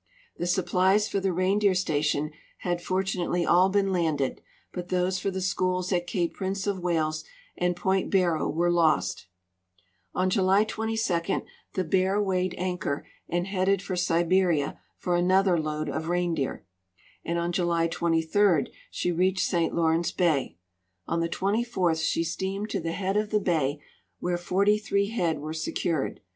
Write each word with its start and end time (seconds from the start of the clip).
The 0.35 0.47
supplies 0.47 1.07
for 1.07 1.19
the 1.19 1.31
reindeer 1.31 1.75
station 1.75 2.31
had 2.61 2.81
fortunately 2.81 3.45
all 3.45 3.69
been 3.69 3.91
landed, 3.91 4.41
but 4.73 4.89
those 4.89 5.19
for 5.19 5.29
the 5.29 5.41
schools 5.43 5.93
at 5.93 6.07
cape 6.07 6.33
Prince 6.33 6.65
of 6.65 6.77
W'ales 6.77 7.23
and 7.55 7.75
point 7.75 8.09
BarroAV 8.09 8.51
Avere 8.55 8.73
lost. 8.73 9.27
On 10.15 10.27
.July 10.31 10.63
22 10.63 11.43
the 11.75 11.83
Bear 11.83 12.19
Aveighed 12.19 12.55
anchor 12.57 13.05
and 13.29 13.45
headed 13.45 13.83
for 13.83 13.95
Siberia 13.95 14.81
for 14.97 15.15
another 15.15 15.59
load 15.61 15.87
of 15.87 16.09
reindeer, 16.09 16.65
and 17.23 17.37
on 17.37 17.51
July 17.51 17.85
23 17.85 18.73
she 18.89 19.11
reached 19.11 19.45
St. 19.45 19.71
LaAV 19.71 19.89
rence 19.99 20.11
bay. 20.17 20.57
On 21.05 21.19
the 21.19 21.29
24th 21.29 22.03
she 22.03 22.23
steamed 22.23 22.71
to 22.71 22.79
the 22.79 22.93
head 22.93 23.17
of 23.17 23.29
the 23.29 23.39
bay, 23.39 23.79
Avhere 24.19 24.39
43 24.39 25.09
head 25.09 25.37
Avere 25.37 25.55
secured. 25.55 26.21